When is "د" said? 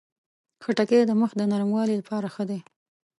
1.07-1.11, 1.37-1.41